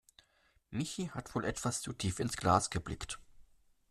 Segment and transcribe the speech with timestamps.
[0.71, 3.19] Michi hat wohl etwas zu tief ins Glas geblickt.